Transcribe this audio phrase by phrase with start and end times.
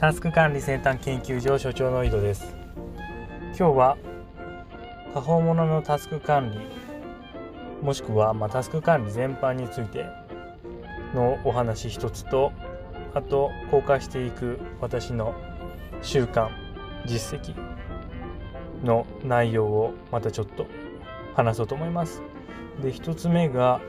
[0.00, 2.56] タスク管理先端研究所所長の井戸です。
[3.48, 3.98] 今日は
[5.12, 6.58] 過保物のタスク管理
[7.84, 10.06] もしくは、ま、タスク管理全般について
[11.14, 12.50] のお話一つと
[13.12, 15.34] あと公開していく私の
[16.00, 16.48] 習慣
[17.04, 17.54] 実績
[18.82, 20.66] の内容をまたちょっと
[21.34, 22.22] 話そうと思います。
[22.82, 23.82] で一つ目が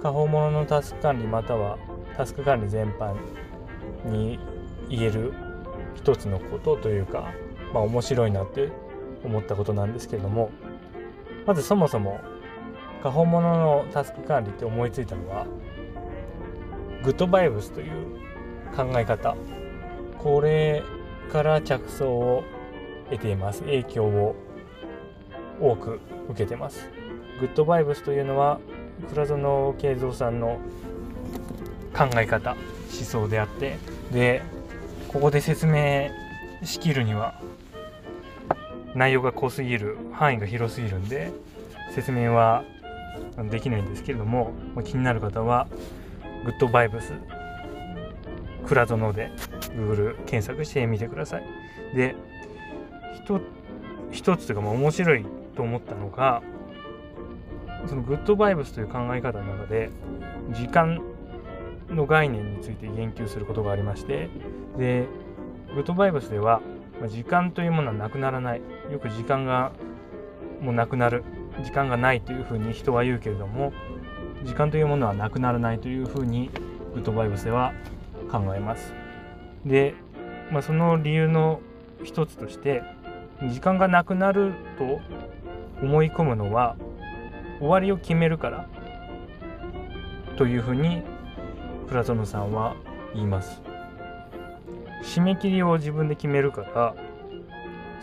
[0.00, 1.76] 過保物のタスク管理または
[2.16, 3.16] タスク管理全般
[4.04, 4.38] に
[4.88, 5.32] 言える
[5.94, 7.32] 一つのことというか、
[7.72, 8.70] まあ、面白いなって
[9.24, 10.50] 思ったことなんですけれども
[11.46, 12.20] まずそもそも
[13.02, 15.46] 過保物のタスク管理って思いついたのは
[17.02, 18.18] グッドバイブスという
[18.76, 19.36] 考え方。
[20.18, 20.82] これ
[21.32, 22.44] から着想を
[23.10, 23.62] 得ています。
[23.62, 24.36] 影響を
[25.60, 26.88] 多く受けてます。
[27.40, 28.58] グッドバイブスというのは
[29.10, 30.58] 倉園慶三さんの
[31.96, 32.58] 考え方思
[32.90, 33.78] 想であって
[34.12, 34.42] で
[35.08, 36.10] ここで説明
[36.62, 37.40] しきるには
[38.94, 41.32] 内容が濃すぎる範囲が広すぎるんで
[41.94, 42.64] 説明は
[43.50, 44.52] できないんですけれども
[44.84, 45.66] 気になる方は
[46.44, 47.12] グッドバイブス
[48.66, 49.30] 倉園で
[49.74, 51.44] Google 検索してみてください。
[51.94, 52.14] で
[54.10, 56.42] 一つというか面白いと思ったのが
[57.86, 59.90] そのグッドバイブスという考え方の中で
[60.52, 61.00] 時間
[61.90, 64.28] の概念について言及することがありまして
[64.76, 65.06] で
[65.74, 66.60] グッドバイブスでは
[67.06, 68.62] 時間というものはなくならない。
[68.90, 69.72] よく時間が
[70.60, 71.22] もうなくなる。
[71.62, 73.72] 時間がないというふうに人は言うけれども
[74.44, 76.50] 時間というものはなくならないというふうに
[76.94, 77.72] グッドバイブスでは
[78.30, 78.94] 考えます。
[79.66, 79.94] で、
[80.52, 81.60] まあ、その理由の
[82.04, 82.82] 一つとして
[83.50, 85.00] 時間がなくなると
[85.82, 86.76] 思い込むのは
[87.58, 88.68] 終わりを決めるから
[90.36, 91.02] というふうに
[91.88, 92.76] プラトノさんは
[93.14, 93.62] 言います。
[95.04, 96.94] 締め切りを自分で決めるから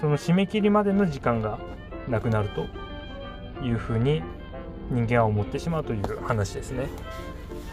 [0.00, 1.58] その締め切りまでの時間が
[2.08, 2.66] なくなると
[3.64, 4.22] いうふうに
[4.90, 6.88] 人間は思ってしまうという話ですね。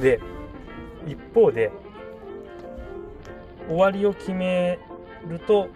[0.00, 0.20] で
[1.06, 1.70] 一方で
[3.68, 4.78] 終わりを決め
[5.26, 5.68] ると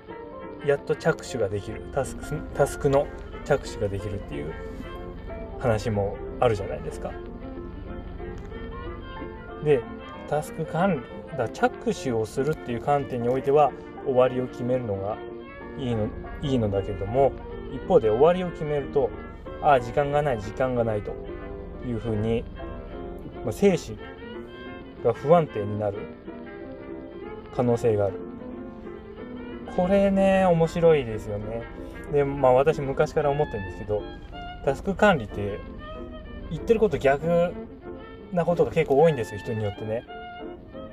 [0.67, 1.83] やっと着手ができる。
[1.95, 3.07] タスクタスクの
[3.45, 4.53] 着手ができるっていう。
[5.61, 7.11] 話もあるじゃないですか。
[9.65, 9.81] で
[10.29, 11.03] タスク管
[11.33, 13.73] 理だ着手をするっていう観点においては
[14.05, 15.17] 終わりを決めるのが
[15.79, 16.09] いいの
[16.43, 17.33] いいのだけれども
[17.75, 19.11] 一方で終わりを決めると
[19.63, 21.15] ああ時間がない時間がないと
[21.87, 22.45] いうふうに、
[23.45, 23.99] まあ、精神
[25.05, 25.99] が不安定になる
[27.55, 28.15] 可能性がある。
[29.77, 31.63] これね面白いですよね。
[32.13, 34.03] でまあ私昔から思ってるんですけど
[34.65, 35.61] タスク管理って
[36.51, 37.53] 言ってること逆
[38.33, 40.05] なことが結構多いんですよ人によってね。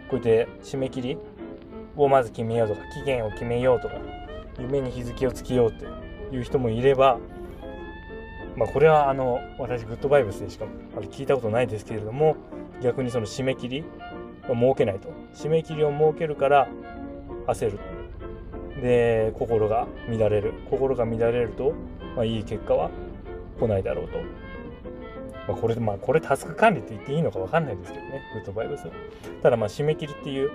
[0.10, 1.18] こうやって締め切り
[1.96, 3.96] をまず決めようとか期限を決めようとか
[4.60, 5.86] 夢に日付をつけようって
[6.36, 7.20] いう人もいれば
[8.56, 10.66] まあこれはあの私グッドバイブスでしか
[11.12, 12.36] 聞いたことないですけれども
[12.82, 13.84] 逆にその締め切り
[14.50, 15.10] を設けないと。
[15.34, 16.68] 締め切りを設けるから
[17.48, 17.80] 焦る。
[18.82, 20.54] で心が乱れる。
[20.70, 21.74] 心が乱れると、
[22.16, 22.92] まあ、いい結果は
[23.60, 24.18] 来ないだろうと、
[25.48, 28.22] まあ、これまあこれタスク管理って言っていいのか分かんないですけどね。
[28.34, 28.90] グッドバイブス
[29.44, 30.50] ただまあ締め切りっていう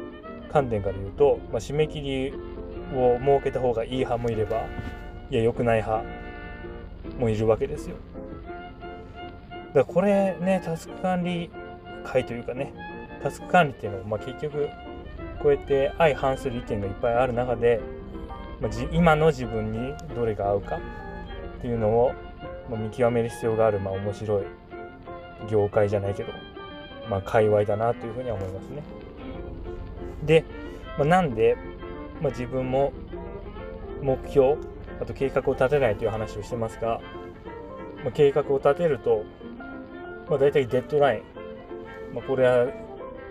[0.53, 2.33] 観点から言うと、まあ、締め切り
[2.97, 4.67] を設けた方がいい派もいれば
[5.31, 6.05] いや良くない派
[7.19, 7.97] もいるわけですよ。
[9.69, 11.51] だからこれねタスク管理
[12.05, 12.73] 会というかね
[13.23, 14.69] タスク管理っていうのは、まあ、結局
[15.41, 17.81] こうやって相反する意見がいっぱいある中で、
[18.61, 20.79] まあ、今の自分にどれが合うか
[21.59, 22.13] っていうのを、
[22.69, 24.45] まあ、見極める必要がある、まあ、面白い
[25.49, 26.33] 業界じゃないけど、
[27.09, 28.83] まあ、界隈だなというふうには思いますね。
[30.25, 30.45] で、
[30.99, 31.57] まあ、なんで、
[32.21, 32.93] まあ、自分も
[34.03, 34.57] 目標
[35.01, 37.01] あと計画を立てないという話をしてますが、
[38.05, 39.25] まあ、計画を立てると、
[40.29, 42.67] まあ、大体デッドライン、まあ、これは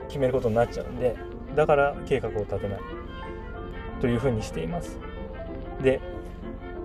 [0.07, 1.15] 決めることになっちゃうんで
[1.55, 2.79] だから計画を立てない
[4.01, 4.97] というふうにしています
[5.81, 6.01] で、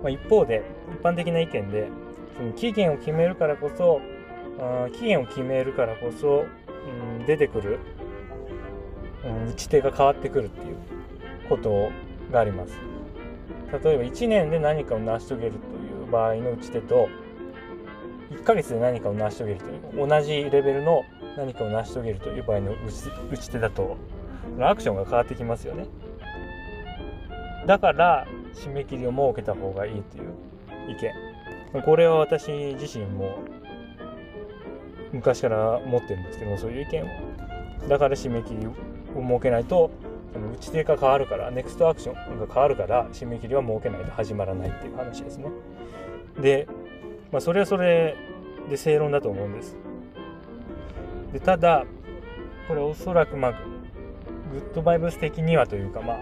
[0.03, 0.63] まあ、一方で
[0.93, 1.89] 一般的な意見で
[2.37, 4.01] その期限を決めるからこそ
[4.59, 6.45] あ期限を決めるからこそ、
[7.19, 7.79] うん、出てくる、
[9.25, 10.75] うん、打ち手が変わってくるっていう
[11.49, 11.89] こと
[12.31, 12.77] があります。
[13.83, 17.09] 例えば1年で何かを成し遂げるという場合の打ち手と
[18.31, 19.65] 1ヶ月で何かを成し遂げると
[19.99, 21.03] いう同じレベルの
[21.37, 22.73] 何かを成し遂げるという場合の
[23.31, 23.97] 打ち手だと
[24.61, 25.87] アクションが変わってきますよね。
[27.65, 30.95] だから締め切りを設けた方がいいという意
[31.75, 31.81] 見。
[31.81, 33.39] これは私自身も
[35.11, 37.07] 昔から持ってるんですけどそういう意見を。
[37.87, 38.73] だから締め切りを
[39.21, 39.91] 設けないと
[40.33, 45.45] その打ち手が変わるからネクストアクションが変わるから締め切りは設けないと始まらないっていう話ですね。
[46.41, 46.67] で、
[47.31, 48.17] まあ、それはそれ
[48.69, 49.77] で正論だと思うんです。
[51.33, 51.85] でただ
[52.67, 53.51] これおそらくまあ
[54.51, 56.17] グッドバイブス的にはというかまあ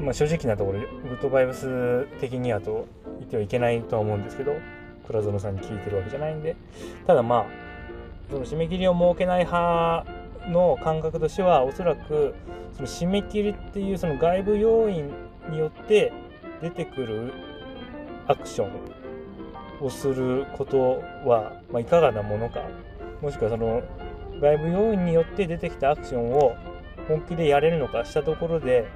[0.00, 2.86] まあ、正直なところグッドバイブス的にはと
[3.18, 4.54] 言ってはいけないとは思うんですけど
[5.10, 6.56] 倉園さんに聞いてるわけじゃないんで
[7.06, 7.46] ただまあ
[8.30, 10.06] その締め切りを設けない派
[10.48, 12.34] の感覚としてはおそらく
[12.74, 15.10] その締め切りっていうその外部要因
[15.50, 16.12] によって
[16.62, 17.32] 出てくる
[18.28, 22.60] アクションをすることは、まあ、いかがなものか
[23.20, 23.82] もしくはその
[24.40, 26.54] 外部要因によって出てきたアクションを
[27.08, 28.86] 本気でやれるのかしたところで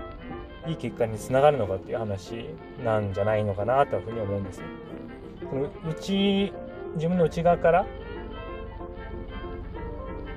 [0.66, 2.46] いい結果につながるのかっていう話
[2.84, 4.62] なんじゃないのかなというふうに思うんです。
[5.50, 6.52] この内
[6.94, 7.86] 自分の内側から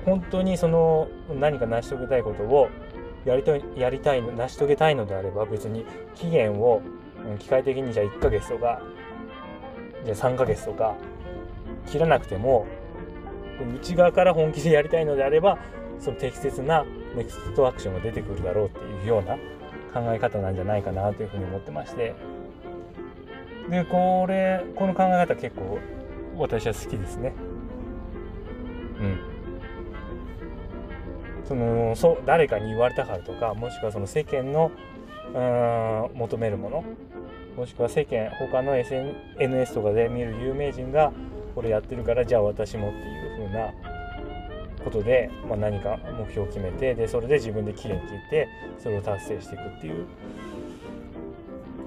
[0.06, 1.08] 本当にその
[1.40, 2.70] 何か成し遂げたいことを
[3.26, 6.82] やりたいやりたい成し遂げたいのであれば別に期限を
[7.40, 8.82] 機械的にじゃあ1ヶ月とか
[10.06, 10.96] じゃあ3ヶ月とか
[11.86, 12.66] 切らなくても
[13.82, 15.58] 内側から本気でやりたいのであれば
[16.00, 19.36] その適切なネクストアクションが出てくるだろうっていうような
[19.94, 22.37] 考え方なんじゃないかなというふうに思ってまして。
[23.70, 25.80] でこれこの考え方結構
[26.38, 27.34] 私は好きですね。
[29.00, 29.20] うん。
[31.48, 34.72] そのそう誰かに言われたからとかもしくはその世間の
[35.34, 35.40] う
[36.14, 36.84] ん求めるもの
[37.56, 41.12] もしくは世間他の SNS とかで見る有名人が
[41.56, 43.74] これやってるからじゃあ私もっていう風な
[44.84, 48.48] ことで、まあ、何か目標を決めてでそれで自分できれいに切って
[48.78, 50.06] それを達成していくっていう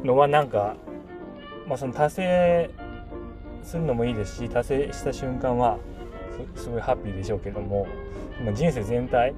[0.05, 0.77] のはなんか、
[1.71, 2.71] まあ、その達成
[3.63, 5.79] するのもいいですし達成した瞬間は
[6.55, 7.87] すごいハッピーでしょうけども、
[8.45, 9.33] ま、人生全体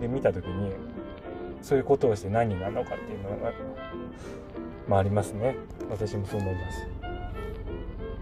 [0.00, 0.72] で見た時に
[1.62, 3.52] そういうことをして何になるのかっていうのが、
[4.88, 5.56] まあ、ありますね
[5.90, 6.86] 私もそう思います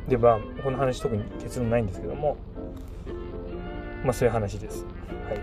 [0.08, 2.36] でまあこの話特に結論ないんですけども
[4.06, 4.84] まあそういう話です。
[5.28, 5.34] は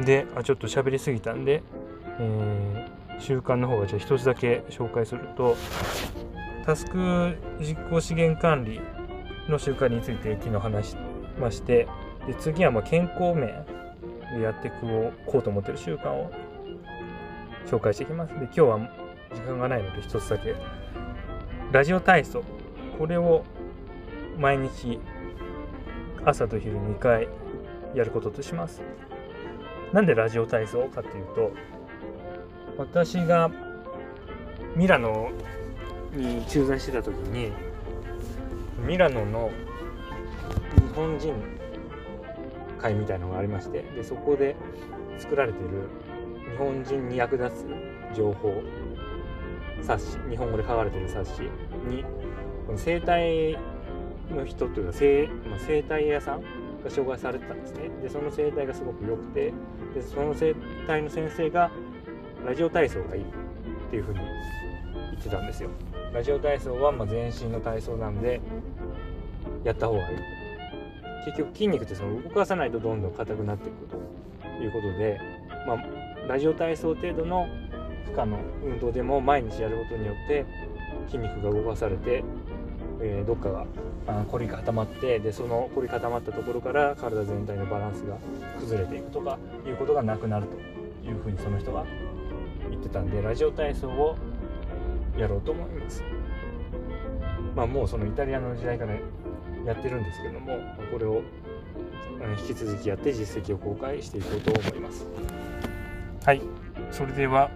[0.00, 0.04] い。
[0.04, 1.62] で、あちょっと喋りすぎたんで、
[2.18, 5.56] えー、習慣の方がじゃあ一つだけ紹介すると、
[6.68, 8.78] タスク実行資源管理
[9.48, 10.96] の習慣について昨日話し
[11.40, 11.88] まして、
[12.26, 13.64] で次はま健康面
[14.34, 16.30] でやっていこうと思ってる習慣を
[17.66, 18.34] 紹介していきます。
[18.34, 18.78] で、今日は
[19.34, 20.54] 時間がないので一つだけ。
[21.72, 22.44] ラジオ体操。
[22.98, 23.44] これを
[24.38, 25.00] 毎日
[26.26, 27.28] 朝と昼2回
[27.94, 28.82] やることとします
[29.94, 31.52] なんでラジオ体操かっていうと
[32.76, 33.50] 私が
[34.76, 35.30] ミラノ
[36.12, 37.52] に駐在してた時に
[38.86, 39.50] ミラノの
[40.76, 41.34] 日本人
[42.78, 44.56] 会みたいのがありましてでそこで
[45.18, 45.88] 作られている
[46.50, 48.62] 日本人に役立つ情報
[49.82, 51.40] 冊子日本語で書かれてる冊子
[51.88, 52.04] に
[52.76, 53.58] 生態
[54.30, 56.48] の人というか生,、まあ、生態屋さんが
[56.90, 57.88] 紹介されてたんですね。
[58.02, 59.52] でその生態がすごく良くて
[59.94, 60.54] でその生
[60.86, 61.70] 態の先生が
[62.46, 63.24] ラジオ体操がいいっ
[63.90, 64.20] ていうふうに
[65.12, 65.70] 言ってたんですよ。
[66.12, 68.40] ラジオ体操はま全身の体操なんで
[69.64, 70.16] やった方がいい。
[71.26, 73.96] 結局筋肉ってその動かさないとどんどん硬くなっていくと
[74.62, 75.20] いうことで、
[75.66, 75.84] まあ、
[76.26, 77.46] ラジオ体操程度の
[78.06, 80.46] 負荷の運動でも毎日やることによって
[81.06, 82.24] 筋肉が動かされて
[83.00, 83.66] えー、どっかが
[84.24, 88.16] 凝り固まってでその凝り固まったところから体全体のバランスが
[88.58, 91.84] 崩れていくとかいうことがなくなるというふうにその人が
[92.70, 94.16] 言ってたんでラジオ体操を
[95.18, 96.02] やろうと思います。
[97.54, 100.58] まあもうそのイタリアの時代からやってるんですけども
[100.92, 101.22] これを
[102.40, 105.06] 引き続きやって実績を公開していこうと思います。
[106.24, 106.42] はい。
[106.90, 107.50] それでは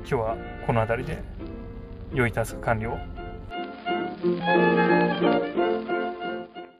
[0.00, 0.36] 今日は
[0.66, 1.22] この辺りで
[2.14, 2.98] 良いタスク完了
[4.22, 5.79] Thank you.